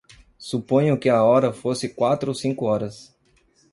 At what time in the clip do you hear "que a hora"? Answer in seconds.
0.97-1.53